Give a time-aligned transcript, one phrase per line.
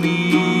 [0.00, 0.51] く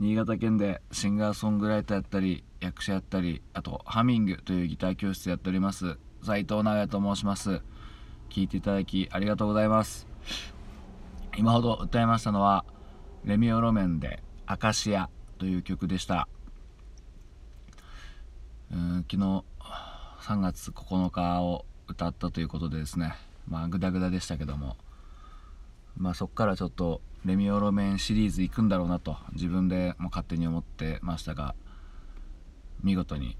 [0.00, 5.98] 新潟県でシンガーソングライターやったり役者やったりあとハミングというギター教室やっております。
[6.22, 7.60] 斉藤直也と申します。
[8.30, 10.06] 聞いていただきありがとうございます。
[11.36, 12.64] 今ほど歌いましたのは
[13.26, 16.28] レミオロメンで「アカシア」という曲でした。
[18.72, 19.44] うん昨日
[20.22, 23.16] 3月9日を歌ったということでですね。
[23.46, 24.78] まあグダグダでしたけども。
[26.00, 31.54] まあそっからちょっとレミオロメンシリーズ行くんだろうなと自分でも勝手に思ってましたが
[32.82, 33.36] 見事に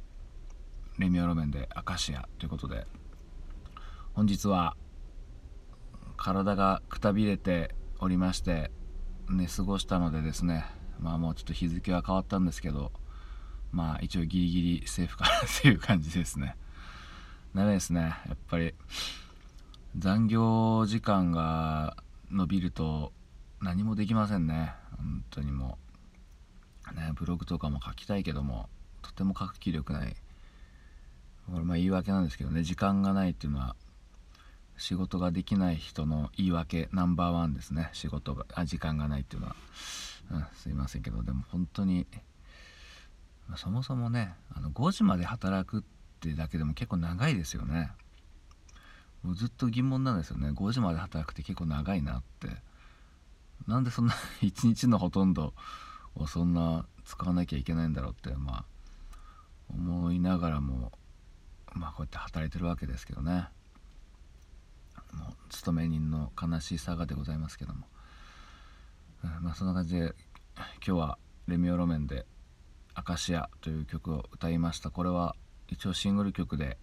[0.98, 2.86] レミオロメンでアカシアということで。
[4.12, 4.76] 本日は
[6.16, 8.70] 体がくたびれておりまして
[9.30, 10.66] 寝過ごしたのでですね
[10.98, 12.92] まあもうちょっと日付は変わったんですけど
[13.72, 16.56] まあ一応ギリギリセーフかな っていう感じですね。
[17.54, 18.74] ダメですねやっぱり。
[19.96, 21.96] 残業時間が
[22.30, 23.12] 伸びると
[23.60, 24.72] 何もできませんね。
[24.96, 26.94] 本当にもう。
[26.94, 28.68] ねブログとかも書きたいけども
[29.02, 30.16] とても書く気力ない。
[31.50, 33.74] これまあ言い訳なんですけどね時間がないっていうのは
[34.76, 37.90] 仕事ができない人の言い訳ナンバーワンですね。
[37.92, 39.56] 仕事があ時間がないっていうのは、
[40.32, 42.06] うん、すいませんけどでも本当に
[43.56, 45.82] そもそもねあの5時まで働くっ
[46.20, 47.90] てだけでも結構長いですよね。
[49.22, 50.50] もうずっと疑問なんですよね。
[50.50, 52.48] 5時まで働くって結構長いなって。
[53.66, 55.54] なんでそんな 一日のほとんど
[56.14, 58.64] をそんな使わなきゃいけないんだろうってまあ
[59.68, 60.92] 思いながらも
[61.74, 63.48] まあこうやって働いてるわけですけどね。
[65.12, 67.88] もう勤め人の悲しいさがでございますけども、
[69.24, 70.14] うん、まあそんな感じで
[70.54, 72.26] 今日はレミオロメンで
[72.94, 74.90] 「アカシア」という曲を歌いました。
[74.90, 75.34] これは
[75.68, 76.78] 一応シングル曲で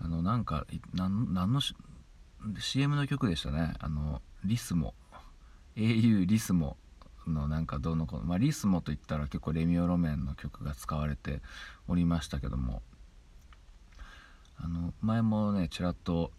[0.00, 1.60] あのなんか何の
[2.58, 3.74] CM の曲でしたね。
[3.78, 4.94] あのリスモ。
[5.76, 6.76] au リスモ
[7.26, 11.42] のなんかどうのこの、まあ、リスモといったら結構レミオロメンの曲が使われて
[11.88, 12.82] おりましたけども。
[14.58, 16.30] あの前もねちらっと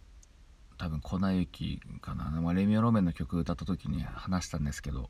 [0.76, 5.08] 多分粉雪かな、まあ、レミオロメンの曲歌った時に話したんですけど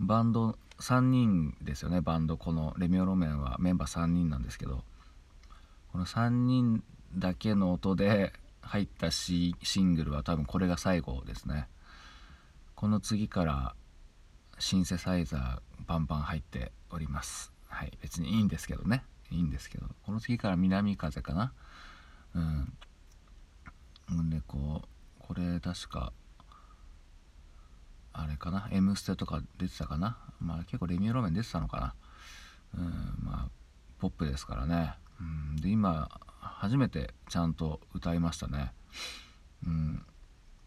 [0.00, 2.02] バンド3人ですよね。
[2.02, 3.56] バンドこのレミオロメンは。
[3.58, 4.84] メンバー3人なんですけど
[5.90, 6.82] この3人
[7.16, 11.68] だけの音で入ったシングルは多分これが最後ですね。
[12.74, 13.74] この次から
[14.58, 17.52] シンセサイザーバンバン入っております。
[17.68, 19.04] はい別にいいんですけどね。
[19.30, 19.86] いいんですけど。
[20.04, 21.52] この次から南風かな。
[22.34, 24.30] うん。
[24.30, 24.88] でこう
[25.18, 26.12] これ確か
[28.12, 30.18] あれかな「M ステ」とか出てたかな。
[30.40, 31.94] まあ結構レミオロメン出てたのか
[32.74, 32.82] な。
[32.82, 33.50] うんまあ
[33.98, 34.94] ポップですからね。
[35.20, 35.56] うん。
[35.56, 36.08] で今
[36.66, 38.72] 初めてちゃんと歌いましたね。
[39.64, 40.04] うん。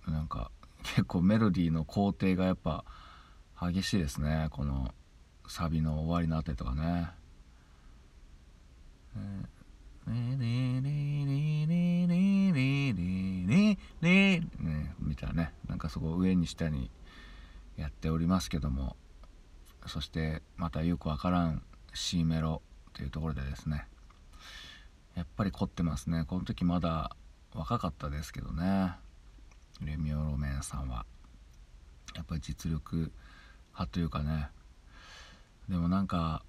[0.08, 0.50] なんか
[0.84, 2.86] 結構メロディーの工程がやっぱ
[3.62, 4.48] 激しいですね。
[4.52, 4.94] この
[5.50, 7.10] サビの終わりのあてとかね。
[14.02, 14.48] ね
[15.02, 15.54] みたいなね。
[15.68, 16.90] なんかそこ上に下に
[17.76, 18.96] やっておりますけども。
[19.86, 21.62] そしてまたよくわからん
[21.94, 22.62] C メロ
[22.94, 23.86] というところでですね。
[25.16, 26.26] やっぱり凝ってますね。
[26.28, 27.16] この時まだ
[27.54, 28.94] 若かったですけどね。
[29.82, 31.06] レミオロメンさんは。
[32.16, 33.12] やっぱり実力
[33.74, 34.50] 派というかね。
[35.68, 36.44] でもなんか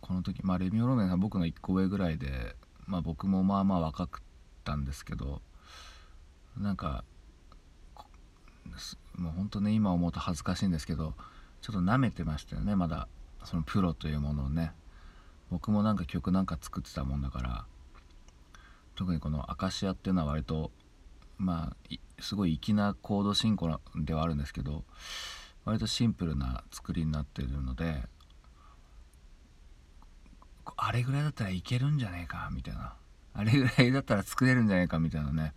[0.00, 2.54] この時まあレミオロメンさん僕の1個上ぐらいで
[2.86, 4.20] まあ僕もまあまあ若くっ
[4.64, 5.40] たんですけど
[6.56, 7.04] なんか
[9.16, 11.14] もうほんとね今思うと恥ずかしいんですけど
[11.62, 13.08] ちょっと舐めてましたよねまだ。
[13.44, 14.72] そのプロというものをね。
[15.50, 17.64] 僕もなんか曲なんか作ってたもんだから
[18.94, 20.70] 特にこの「アカシア」っていうのは割と
[21.38, 24.84] まあすごい粋なコード進行ではあるんですけど
[25.64, 28.08] 割とシンプルな作りになってるので
[30.76, 32.94] あれぐらいだったらいけるんじゃねえかみたいな。
[33.32, 35.54] あれぐらいだったら作れるんじゃないかみたいなね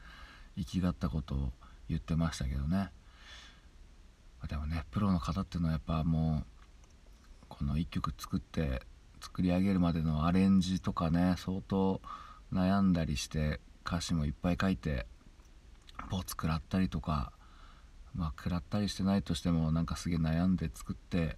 [0.56, 1.51] 生きがったことを
[1.89, 2.91] 言ってましたけどね。
[4.48, 8.82] でもねプロの方っていうのはやっぱもうこの1曲作って
[9.24, 12.01] 作り上げるまでのアレンジとかね相当
[12.51, 15.06] 悩んだりして歌詞もいっぱい書いて
[16.10, 17.32] ボツ食らったりとか
[18.13, 21.38] まあ食らったりしてないとしてもなんかすげえ悩んで作って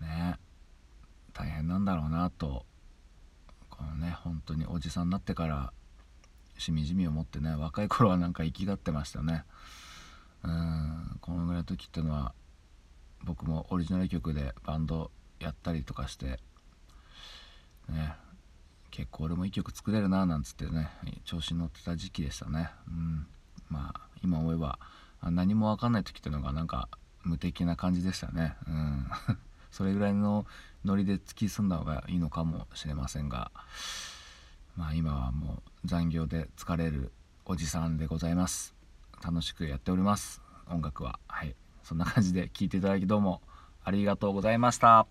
[0.00, 0.36] ね
[1.34, 2.64] 大変なんだろうなと
[3.68, 5.72] このね本当におじさんになってから
[6.56, 9.44] しみじみ思ってね若い頃はなんか生きがってましたね。
[10.42, 12.32] うんこのぐらいの時っていうのは
[13.24, 16.38] 僕もオリジナル曲でバンドやったりとかして
[17.88, 18.14] ね
[18.90, 20.88] 結構俺もいい曲作れるななんつってね
[21.24, 22.70] 調子に乗ってた時期でしたね。
[22.88, 23.26] うん。
[23.68, 24.78] まあ今思えば
[25.22, 26.88] 何も分かんない時っていうのがなんか
[27.22, 28.56] 無敵な感じでしたね。
[28.66, 29.06] うん。
[29.70, 30.46] それぐらいの
[30.84, 33.50] ノリで突き進んだ方がいいのかもしれませんが
[34.76, 37.12] まあ今はもう残業で疲れる
[37.44, 38.74] おじさんでございます。
[39.22, 40.40] 楽しくやっております。
[40.68, 41.18] 音楽は。
[41.28, 41.54] はい。
[41.82, 43.42] そんな感じで聴いていただきどうも
[43.84, 45.06] ありがとうございました。